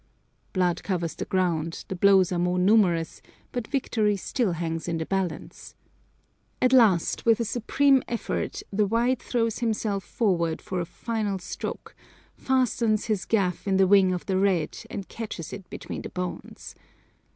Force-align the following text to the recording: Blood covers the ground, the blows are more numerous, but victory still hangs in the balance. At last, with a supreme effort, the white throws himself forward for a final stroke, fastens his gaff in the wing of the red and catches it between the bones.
Blood 0.51 0.81
covers 0.81 1.13
the 1.13 1.25
ground, 1.25 1.85
the 1.87 1.95
blows 1.95 2.31
are 2.31 2.39
more 2.39 2.57
numerous, 2.57 3.21
but 3.51 3.67
victory 3.67 4.17
still 4.17 4.53
hangs 4.53 4.87
in 4.87 4.97
the 4.97 5.05
balance. 5.05 5.75
At 6.59 6.73
last, 6.73 7.23
with 7.23 7.39
a 7.39 7.45
supreme 7.45 8.01
effort, 8.07 8.63
the 8.73 8.87
white 8.87 9.21
throws 9.21 9.59
himself 9.59 10.03
forward 10.03 10.59
for 10.59 10.79
a 10.79 10.85
final 10.85 11.37
stroke, 11.37 11.95
fastens 12.33 13.05
his 13.05 13.25
gaff 13.25 13.67
in 13.67 13.77
the 13.77 13.85
wing 13.85 14.11
of 14.11 14.25
the 14.25 14.39
red 14.39 14.75
and 14.89 15.07
catches 15.07 15.53
it 15.53 15.69
between 15.69 16.01
the 16.01 16.09
bones. 16.09 16.73